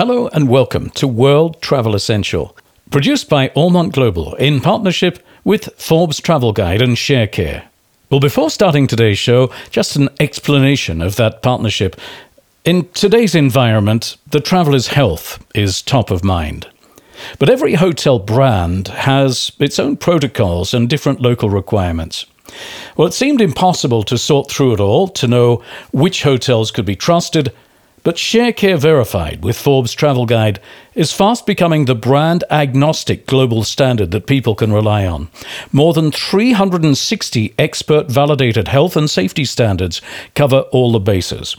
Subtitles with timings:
[0.00, 2.56] Hello and welcome to World Travel Essential,
[2.90, 7.64] produced by Allmont Global in partnership with Forbes Travel Guide and ShareCare.
[8.08, 12.00] Well, before starting today's show, just an explanation of that partnership.
[12.64, 16.66] In today's environment, the traveler's health is top of mind.
[17.38, 22.24] But every hotel brand has its own protocols and different local requirements.
[22.96, 25.62] Well, it seemed impossible to sort through it all to know
[25.92, 27.52] which hotels could be trusted
[28.02, 30.60] but ShareCare Verified with Forbes Travel Guide
[30.94, 35.28] is fast becoming the brand agnostic global standard that people can rely on.
[35.72, 40.00] More than 360 expert validated health and safety standards
[40.34, 41.56] cover all the bases.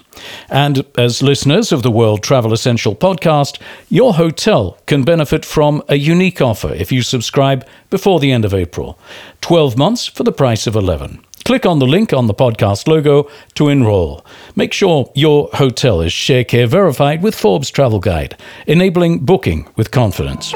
[0.50, 5.96] And as listeners of the World Travel Essential podcast, your hotel can benefit from a
[5.96, 9.00] unique offer if you subscribe before the end of April
[9.42, 11.24] 12 months for the price of 11.
[11.44, 14.26] Click on the link on the podcast logo to enroll.
[14.56, 20.54] Make sure your hotel is ShareCare verified with Forbes Travel Guide, enabling booking with confidence.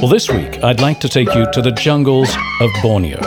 [0.00, 3.20] Well, this week I'd like to take you to the jungles of Borneo.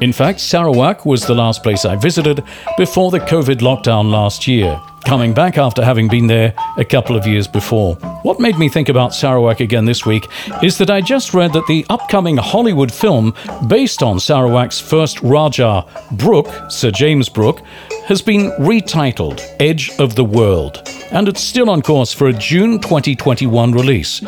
[0.00, 2.44] In fact, Sarawak was the last place I visited
[2.76, 7.26] before the COVID lockdown last year, coming back after having been there a couple of
[7.26, 7.94] years before.
[8.22, 10.26] What made me think about Sarawak again this week
[10.62, 13.34] is that I just read that the upcoming Hollywood film
[13.68, 17.60] based on Sarawak's first Raja, Brooke, Sir James Brooke,
[18.06, 22.78] has been retitled Edge of the World, and it's still on course for a June
[22.80, 24.22] 2021 release.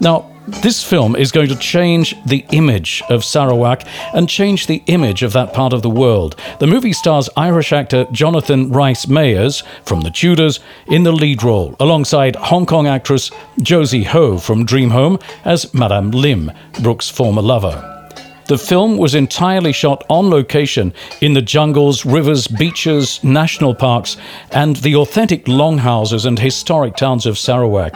[0.00, 5.22] Now, this film is going to change the image of Sarawak and change the image
[5.22, 6.36] of that part of the world.
[6.58, 11.76] The movie stars Irish actor Jonathan Rhys Meyers from The Tudors in the lead role,
[11.78, 17.88] alongside Hong Kong actress Josie Ho from Dream Home as Madame Lim, Brooke's former lover.
[18.46, 24.16] The film was entirely shot on location in the jungles, rivers, beaches, national parks,
[24.50, 27.94] and the authentic longhouses and historic towns of Sarawak.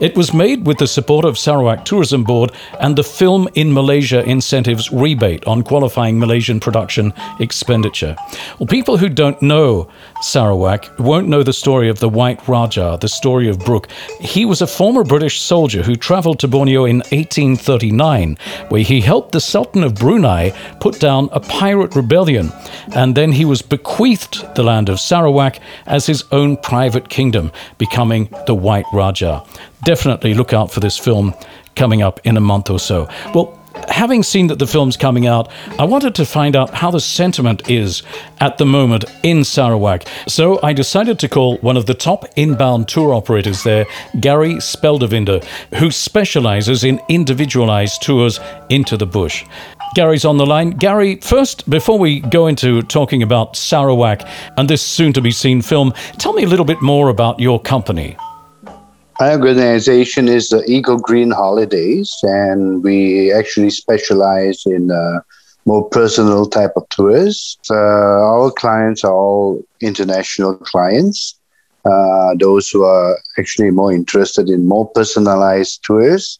[0.00, 4.22] It was made with the support of Sarawak Tourism Board and the Film in Malaysia
[4.24, 8.16] Incentives rebate on qualifying Malaysian production expenditure.
[8.58, 9.88] Well, people who don't know
[10.22, 13.88] Sarawak won't know the story of the White Raja, the story of Brooke.
[14.20, 18.38] He was a former British soldier who traveled to Borneo in 1839,
[18.68, 20.50] where he helped the Sultan of Brunei
[20.80, 22.52] put down a pirate rebellion,
[22.94, 28.28] and then he was bequeathed the land of Sarawak as his own private kingdom, becoming
[28.46, 29.44] the White Raja
[29.84, 31.34] definitely look out for this film
[31.74, 33.08] coming up in a month or so.
[33.34, 37.00] Well, having seen that the film's coming out, I wanted to find out how the
[37.00, 38.02] sentiment is
[38.40, 40.04] at the moment in Sarawak.
[40.28, 43.86] So I decided to call one of the top inbound tour operators there,
[44.20, 45.44] Gary Speldevinder,
[45.74, 49.44] who specializes in individualized tours into the bush.
[49.94, 50.70] Gary's on the line.
[50.70, 54.22] Gary, first, before we go into talking about Sarawak
[54.56, 57.60] and this soon to be seen film, tell me a little bit more about your
[57.60, 58.16] company.
[59.20, 65.20] Our organization is the Eagle Green Holidays, and we actually specialize in uh,
[65.66, 67.58] more personal type of tours.
[67.70, 71.38] Uh, our clients are all international clients.
[71.84, 76.38] Uh, those who are actually more interested in more personalized tours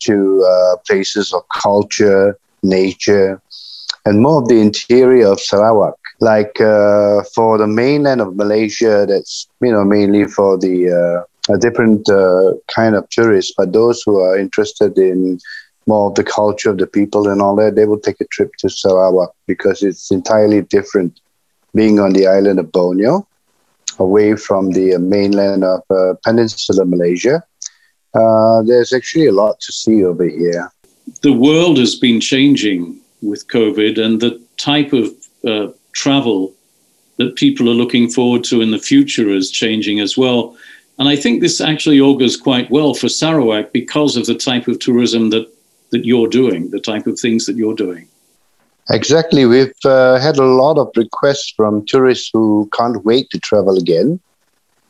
[0.00, 3.40] to uh, places of culture, nature,
[4.04, 5.94] and more of the interior of Sarawak.
[6.20, 11.58] Like uh, for the mainland of Malaysia, that's you know mainly for the uh, a
[11.58, 15.38] different uh, kind of tourists, but those who are interested in
[15.86, 18.50] more of the culture of the people and all that, they will take a trip
[18.58, 21.20] to Sarawak because it's entirely different
[21.74, 23.26] being on the island of Borneo,
[23.98, 27.42] away from the mainland of uh, Peninsular Malaysia.
[28.14, 30.70] Uh, there's actually a lot to see over here.
[31.22, 35.06] The world has been changing with COVID, and the type of
[35.46, 36.52] uh, travel
[37.16, 40.56] that people are looking forward to in the future is changing as well.
[41.00, 44.78] And I think this actually augurs quite well for Sarawak because of the type of
[44.80, 45.50] tourism that,
[45.92, 48.06] that you're doing, the type of things that you're doing.
[48.90, 49.46] Exactly.
[49.46, 54.20] We've uh, had a lot of requests from tourists who can't wait to travel again.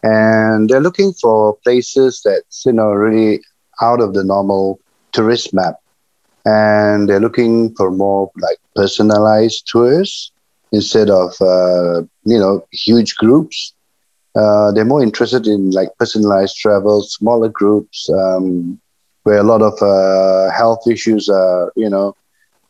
[0.02, 3.40] And they're looking for places that's, you know, really
[3.80, 4.80] out of the normal
[5.12, 5.76] tourist map.
[6.44, 10.32] And they're looking for more like personalized tours
[10.72, 13.74] instead of, uh, you know, huge groups
[14.36, 18.80] uh, they're more interested in like personalized travel, smaller groups, um,
[19.24, 22.14] where a lot of uh, health issues are, you know,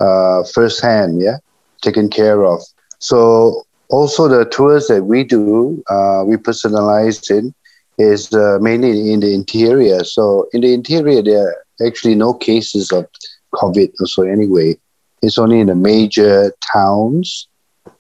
[0.01, 1.37] uh, firsthand, yeah,
[1.83, 2.61] taken care of.
[2.99, 7.55] So also the tours that we do, uh, we personalize in,
[7.99, 10.05] is uh, mainly in the interior.
[10.05, 13.07] So in the interior, there are actually no cases of
[13.55, 14.77] COVID so anyway.
[15.23, 17.49] It's only in the major towns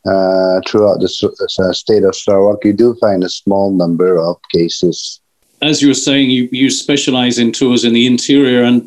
[0.06, 1.08] uh, throughout the
[1.58, 5.20] uh, state of Sarawak, you do find a small number of cases.
[5.62, 8.80] As you were saying, you, you specialize in tours in the interior, and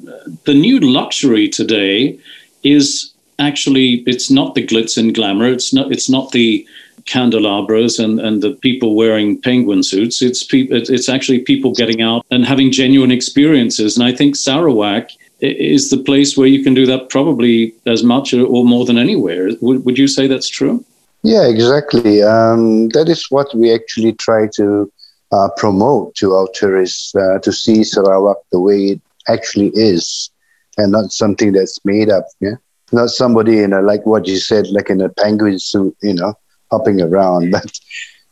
[0.45, 2.19] the new luxury today
[2.63, 5.47] is actually it's not the glitz and glamour.
[5.47, 6.67] It's not it's not the
[7.05, 10.21] candelabras and, and the people wearing penguin suits.
[10.21, 10.77] It's people.
[10.77, 13.97] It's actually people getting out and having genuine experiences.
[13.97, 15.09] And I think Sarawak
[15.41, 19.49] is the place where you can do that probably as much or more than anywhere.
[19.61, 20.83] Would, would you say that's true?
[21.23, 22.23] Yeah, exactly.
[22.23, 24.91] Um, that is what we actually try to
[25.31, 30.31] uh, promote to our tourists uh, to see Sarawak the way it actually is,
[30.77, 32.25] and not something that's made up.
[32.41, 32.57] Yeah,
[32.91, 36.33] not somebody in a like what you said, like in a penguin suit, you know,
[36.71, 37.71] hopping around, but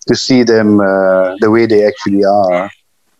[0.07, 2.71] to see them uh, the way they actually are,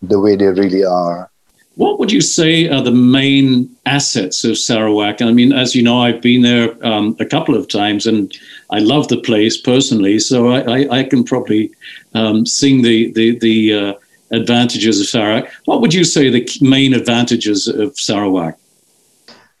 [0.02, 1.31] the way they really are.
[1.76, 5.22] What would you say are the main assets of Sarawak?
[5.22, 8.32] I mean, as you know, I've been there um, a couple of times and
[8.70, 11.70] I love the place personally, so I, I, I can probably
[12.14, 13.94] um, sing the, the, the uh,
[14.32, 15.50] advantages of Sarawak.
[15.64, 18.58] What would you say the main advantages of Sarawak?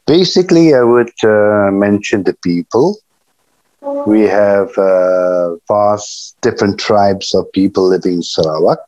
[0.06, 2.98] Basically, I would uh, mention the people.
[4.06, 8.78] We have uh, vast different tribes of people living in Sarawak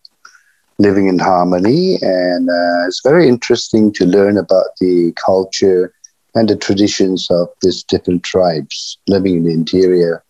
[0.79, 1.99] living in harmony.
[2.03, 5.93] And uh, it's very interesting to learn about the culture
[6.35, 10.25] and the traditions of these different tribes living in the interior.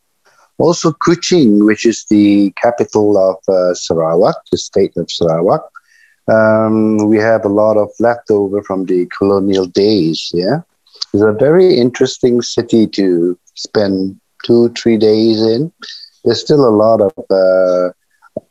[0.59, 5.63] Also, Kuching, which is the capital of uh, Sarawak, the state of Sarawak.
[6.31, 10.31] Um, we have a lot of leftover from the colonial days.
[10.33, 10.61] Yeah,
[11.13, 15.73] it's a very interesting city to spend two, three days in.
[16.25, 17.93] There's still a lot of uh,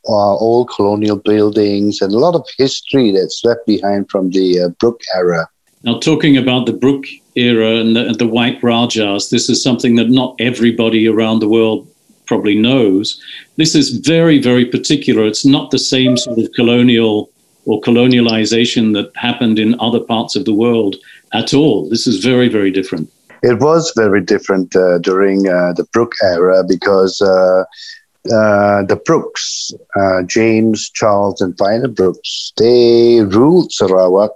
[0.08, 4.68] uh, old colonial buildings and a lot of history that's left behind from the uh,
[4.80, 5.48] Brooke era.
[5.82, 10.08] Now, talking about the Brooke era and the, the, White Rajas, this is something that
[10.08, 11.86] not everybody around the world
[12.26, 13.20] probably knows.
[13.56, 15.26] This is very, very particular.
[15.26, 17.30] It's not the same sort of colonial
[17.66, 20.96] or colonialization that happened in other parts of the world
[21.32, 21.88] at all.
[21.88, 23.10] This is very, very different.
[23.42, 27.64] It was very different uh, during uh, the Brooke era because uh,
[28.32, 34.30] uh, the Brooks, uh, James, Charles, and Vyner Brooks, they ruled Sarawak,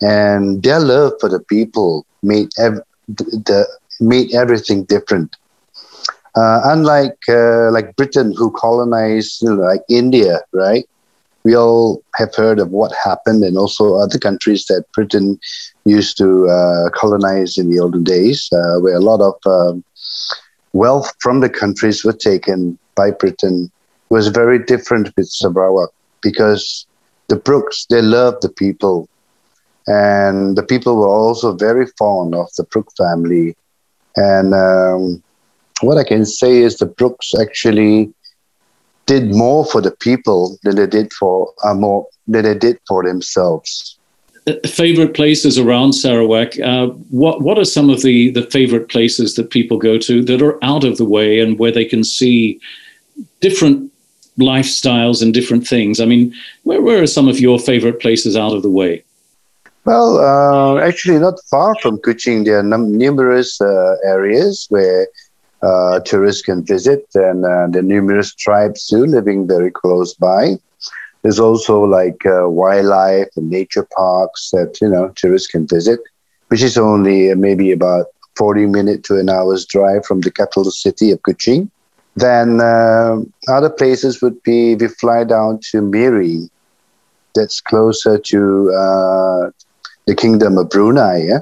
[0.00, 3.66] and their love for the people made ev- the
[4.00, 5.36] made everything different.
[6.36, 10.84] Uh, unlike uh, like Britain, who colonized you know, like India, right?
[11.44, 15.38] We all have heard of what happened, and also other countries that Britain
[15.84, 18.48] used to uh, colonize in the olden days,
[18.80, 19.84] where a lot of um,
[20.72, 23.70] wealth from the countries were taken by Britain
[24.10, 25.90] was very different with Sarawak
[26.22, 26.86] because
[27.28, 29.08] the Brooks, they loved the people.
[29.86, 33.56] And the people were also very fond of the Brooke family.
[34.16, 35.22] And um,
[35.80, 38.12] what I can say is the Brooks actually
[39.06, 43.02] did more for the people than they did for uh, more than they did for
[43.02, 43.98] themselves.
[44.46, 46.58] Uh, favorite places around Sarawak.
[46.60, 50.42] Uh, what what are some of the the favorite places that people go to that
[50.42, 52.60] are out of the way and where they can see
[53.40, 53.92] different
[54.38, 56.00] lifestyles and different things.
[56.00, 59.04] I mean, where, where are some of your favorite places out of the way?
[59.84, 65.08] Well, uh, actually, not far from Kuching, there are num- numerous uh, areas where
[65.62, 70.56] uh, tourists can visit, and uh, there numerous tribes too living very close by.
[71.22, 76.00] There's also like uh, wildlife and nature parks that you know tourists can visit,
[76.48, 78.06] which is only maybe about
[78.36, 81.70] 40 minute to an hour's drive from the capital city of Kuching.
[82.16, 83.16] Then uh,
[83.48, 86.50] other places would be we fly down to Miri,
[87.34, 89.50] that's closer to uh,
[90.06, 91.22] the Kingdom of Brunei.
[91.26, 91.40] Yeah?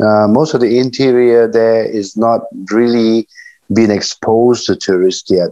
[0.00, 2.42] Uh, most of the interior there is not
[2.72, 3.26] really
[3.72, 5.50] been exposed to tourists yet.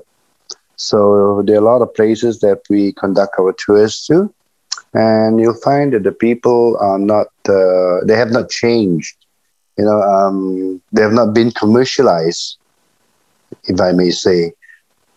[0.77, 4.33] So there are a lot of places that we conduct our tours to,
[4.95, 9.17] and you'll find that the people are not, uh, they have not changed.
[9.79, 12.59] You know, um, they have not been commercialized
[13.69, 14.53] if I may say.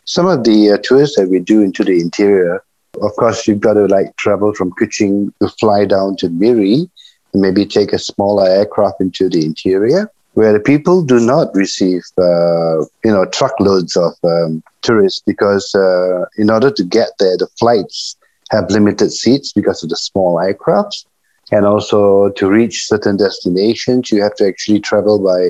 [0.06, 2.64] Some of the uh, tours that we do into the interior,
[3.02, 6.90] of course, you've got to like travel from Kuching to fly down to Miri
[7.34, 12.02] and maybe take a smaller aircraft into the interior where the people do not receive,
[12.18, 17.48] uh, you know, truckloads of um, tourists because uh, in order to get there, the
[17.60, 18.16] flights
[18.52, 21.06] have limited seats because of the small aircrafts.
[21.52, 25.50] And also to reach certain destinations, you have to actually travel by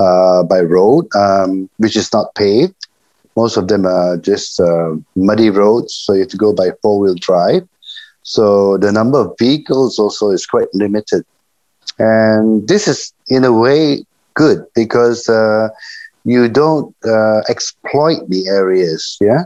[0.00, 2.74] uh, by road, um, which is not paved.
[3.36, 6.98] Most of them are just uh, muddy roads, so you have to go by four
[7.00, 7.66] wheel drive.
[8.22, 11.24] So the number of vehicles also is quite limited.
[11.98, 14.04] And this is, in a way,
[14.34, 15.68] good because uh,
[16.24, 19.16] you don't uh, exploit the areas.
[19.20, 19.44] Yeah,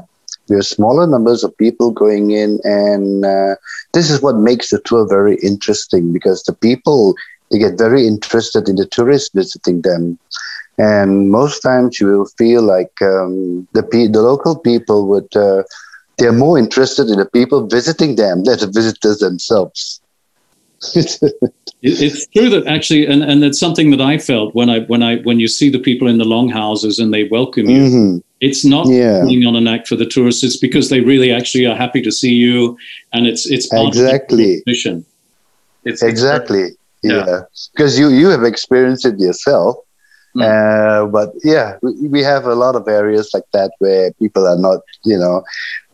[0.48, 3.54] there are smaller numbers of people going in, and uh,
[3.92, 7.14] this is what makes the tour very interesting because the people
[7.54, 10.18] they get very interested in the tourists visiting them.
[10.76, 13.82] And most times you will feel like um, the
[14.12, 15.62] the local people would uh,
[16.18, 20.00] they're more interested in the people visiting them than the visitors themselves.
[21.82, 25.18] it's true that actually, and, and it's something that I felt when I when I
[25.18, 27.82] when you see the people in the longhouses and they welcome you.
[27.82, 28.18] Mm-hmm.
[28.40, 29.22] It's not yeah.
[29.22, 30.42] putting on an act for the tourists.
[30.42, 32.76] It's because they really actually are happy to see you,
[33.12, 35.06] and it's it's exactly mission.
[35.84, 37.42] It's exactly yeah.
[37.72, 39.76] because you you have experienced it yourself.
[40.36, 40.42] Mm.
[40.42, 44.58] Uh, but yeah, we, we have a lot of areas like that where people are
[44.58, 45.44] not, you know,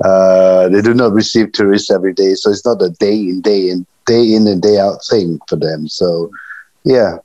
[0.02, 3.68] uh, they do not receive tourists every day, so it's not a day in day
[3.68, 5.88] in day in and day out thing for them.
[5.88, 6.30] So,
[6.84, 7.18] yeah,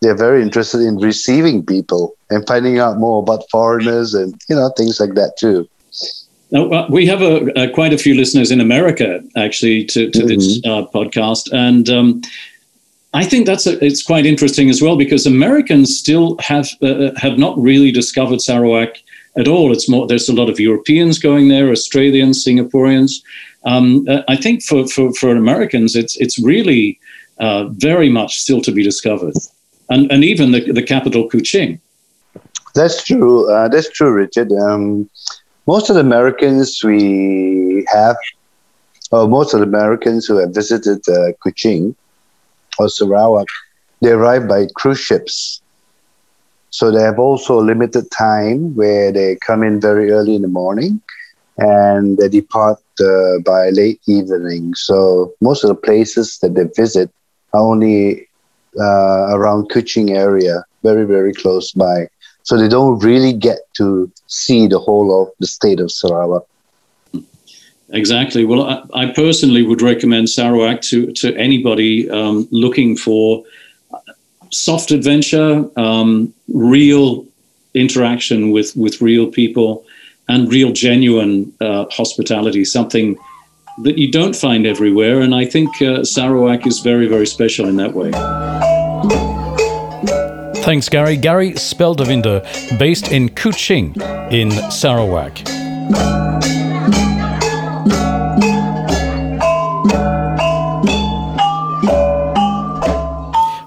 [0.00, 4.70] they're very interested in receiving people and finding out more about foreigners and you know
[4.70, 5.68] things like that too.
[6.50, 10.18] Now, uh, we have a, a, quite a few listeners in America actually to, to
[10.18, 10.28] mm-hmm.
[10.28, 12.22] this uh, podcast, and um,
[13.14, 17.12] I think that's a, it's quite interesting as well because Americans still have uh, uh,
[17.16, 18.96] have not really discovered Sarawak
[19.36, 19.72] at all.
[19.72, 23.22] It's more there's a lot of Europeans going there, Australians, Singaporeans.
[23.64, 26.98] Um, uh, I think for, for, for Americans, it's it's really
[27.38, 29.34] uh, very much still to be discovered,
[29.90, 31.80] and and even the the capital Kuching.
[32.74, 33.52] That's true.
[33.52, 34.50] Uh, that's true, Richard.
[34.52, 35.10] Um,
[35.66, 38.16] most of the Americans we have,
[39.10, 41.94] or most of the Americans who have visited uh, Kuching
[42.78, 43.46] or Sarawak,
[44.00, 45.62] they arrive by cruise ships.
[46.70, 51.00] So they have also limited time where they come in very early in the morning
[51.58, 54.74] and they depart uh, by late evening.
[54.74, 57.10] So most of the places that they visit
[57.52, 58.26] are only
[58.80, 62.08] uh, around Kuching area, very, very close by.
[62.44, 66.44] So they don't really get to see the whole of the state of Sarawak.
[67.92, 68.44] Exactly.
[68.44, 73.44] Well, I, I, personally would recommend Sarawak to, to anybody um, looking for
[74.50, 77.26] soft adventure, um, real
[77.74, 79.84] interaction with, with real people,
[80.28, 83.18] and real genuine uh, hospitality, something
[83.82, 85.20] that you don't find everywhere.
[85.20, 88.10] And I think uh, Sarawak is very, very special in that way.
[90.62, 91.16] Thanks, Gary.
[91.16, 93.96] Gary Speldevinder, based in Kuching
[94.32, 95.42] in Sarawak.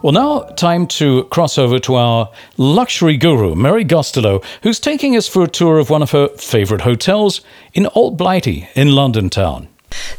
[0.06, 5.28] Well, now time to cross over to our luxury guru, Mary Gostelow, who's taking us
[5.28, 7.42] for a tour of one of her favourite hotels
[7.74, 9.68] in Old Blighty in London town.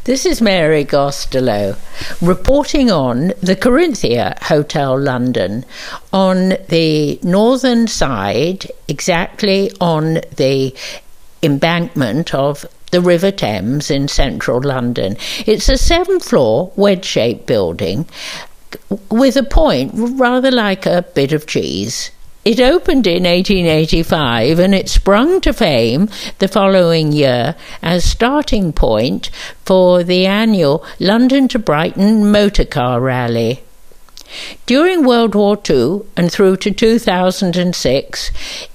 [0.03, 1.79] This is Mary Gostelow
[2.21, 5.65] reporting on the Corinthia Hotel London
[6.13, 10.75] on the northern side, exactly on the
[11.45, 15.17] embankment of the River Thames in central London.
[15.47, 18.07] It's a seven floor wedge shaped building
[19.11, 22.11] with a point rather like a bit of cheese.
[22.47, 29.31] It opened in 1885 and it sprung to fame the following year as starting point
[29.65, 33.65] for the annual London to Brighton motor car rally.
[34.65, 38.31] During World War II and through to 2006,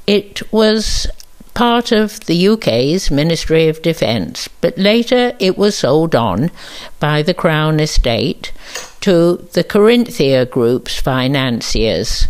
[0.05, 1.07] it was
[1.53, 6.51] part of the UK's Ministry of Defence, but later it was sold on
[6.99, 8.51] by the Crown Estate
[9.01, 12.27] to the Corinthia Group's financiers.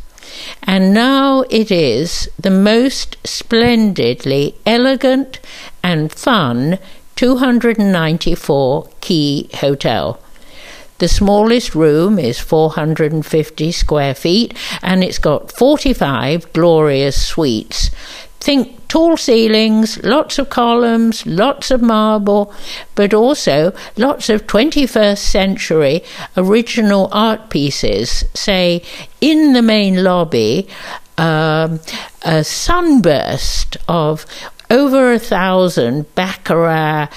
[0.64, 5.40] And now it is the most splendidly elegant
[5.84, 6.80] and fun
[7.16, 10.20] 294 key hotel.
[11.00, 17.90] The smallest room is 450 square feet and it's got 45 glorious suites.
[18.42, 22.52] Think tall ceilings, lots of columns, lots of marble,
[22.96, 26.04] but also lots of 21st century
[26.36, 28.24] original art pieces.
[28.34, 28.84] Say,
[29.22, 30.68] in the main lobby,
[31.20, 31.80] um,
[32.24, 34.26] a sunburst of
[34.72, 37.10] over a thousand baccarat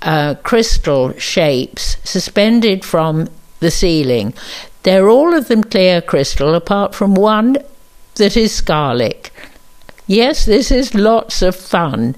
[0.00, 4.32] uh, crystal shapes suspended from the ceiling.
[4.82, 7.58] They're all of them clear crystal, apart from one
[8.14, 9.30] that is scarlet.
[10.10, 12.16] Yes, this is lots of fun.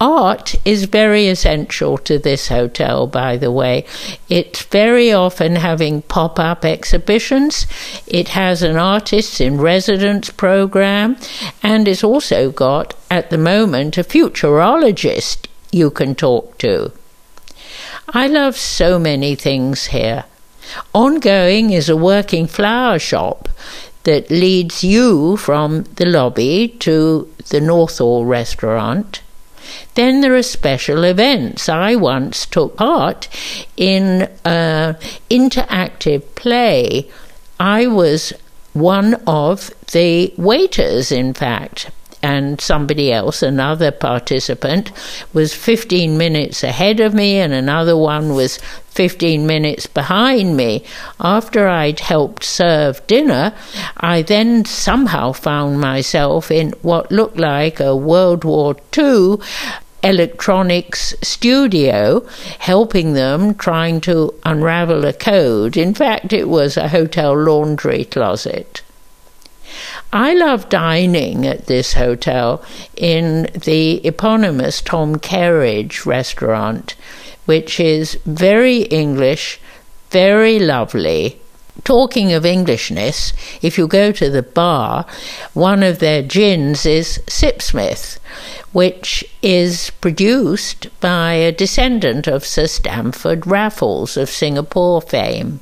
[0.00, 3.84] Art is very essential to this hotel, by the way.
[4.28, 7.66] It's very often having pop up exhibitions.
[8.06, 11.16] It has an artists in residence program,
[11.60, 16.92] and it's also got, at the moment, a futurologist you can talk to.
[18.10, 20.22] I love so many things here.
[20.94, 23.48] Ongoing is a working flower shop
[24.04, 29.22] that leads you from the lobby to the Northall restaurant.
[29.94, 31.68] Then there are special events.
[31.68, 33.28] I once took part
[33.76, 34.94] in an
[35.30, 37.10] interactive play.
[37.60, 38.32] I was
[38.72, 41.90] one of the waiters, in fact,
[42.22, 44.92] and somebody else, another participant,
[45.32, 48.58] was 15 minutes ahead of me, and another one was
[48.90, 50.84] 15 minutes behind me.
[51.20, 53.54] After I'd helped serve dinner,
[53.96, 59.36] I then somehow found myself in what looked like a World War II
[60.02, 62.26] electronics studio,
[62.58, 65.76] helping them trying to unravel a code.
[65.76, 68.82] In fact, it was a hotel laundry closet.
[70.12, 72.62] I love dining at this hotel
[72.96, 76.94] in the eponymous Tom Kerridge restaurant,
[77.44, 79.60] which is very English,
[80.10, 81.42] very lovely.
[81.84, 85.04] Talking of Englishness, if you go to the bar,
[85.52, 88.18] one of their gins is Sipsmith,
[88.72, 95.60] which is produced by a descendant of Sir Stamford Raffles of Singapore fame.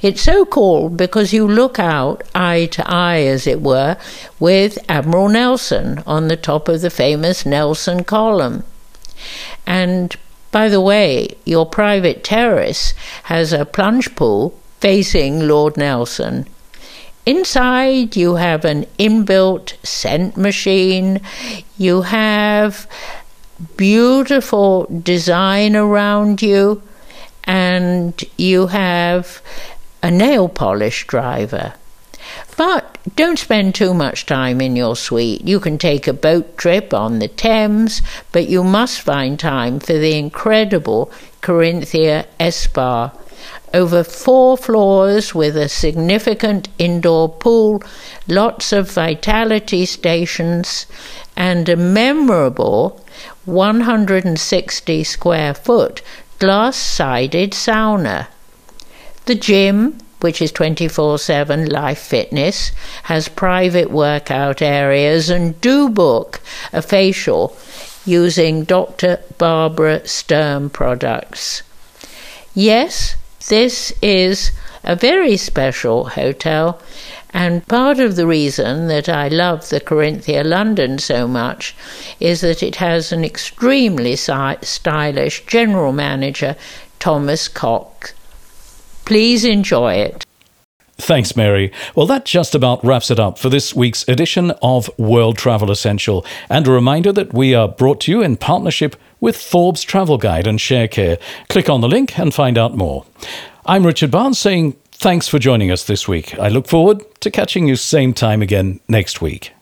[0.03, 3.97] It's so called because you look out eye to eye, as it were,
[4.39, 8.65] with Admiral Nelson on the top of the famous Nelson column.
[9.67, 10.15] And
[10.51, 12.93] by the way, your private terrace
[13.25, 16.47] has a plunge pool facing Lord Nelson
[17.25, 21.21] Inside, you have an inbuilt scent machine,
[21.79, 22.89] you have
[23.77, 26.83] beautiful design around you,
[27.45, 29.41] and you have
[30.03, 31.75] a nail polish driver.
[32.57, 35.43] But don't spend too much time in your suite.
[35.43, 38.03] You can take a boat trip on the Thames,
[38.33, 43.13] but you must find time for the incredible Corinthia Spa
[43.75, 47.83] over four floors with a significant indoor pool,
[48.29, 50.87] lots of vitality stations,
[51.37, 53.05] and a memorable
[53.45, 56.03] 160 square foot
[56.39, 58.27] glass sided sauna.
[59.27, 62.73] The gym, which is 24 7 life fitness,
[63.05, 66.41] has private workout areas and do book
[66.73, 67.57] a facial
[68.05, 69.21] using Dr.
[69.39, 71.63] Barbara Sturm products.
[72.55, 73.15] Yes,
[73.49, 74.53] this is
[74.85, 76.81] a very special hotel,
[77.35, 81.75] and part of the reason that I love the Corinthia London so much
[82.21, 86.57] is that it has an extremely stylish general manager,
[86.99, 88.13] Thomas Kochs.
[89.05, 90.27] Please enjoy it.
[90.99, 91.73] Thanks, Mary.
[91.97, 96.25] Well, that just about wraps it up for this week's edition of World Travel Essential.
[96.49, 100.47] And a reminder that we are brought to you in partnership with Forbes Travel Guide
[100.47, 101.19] and ShareCare.
[101.49, 103.07] Click on the link and find out more.
[103.65, 106.39] I'm Richard Barnes saying thanks for joining us this week.
[106.39, 109.53] I look forward to catching you same time again next week.